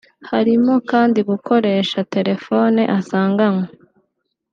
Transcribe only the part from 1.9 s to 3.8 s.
telefoni asanganwe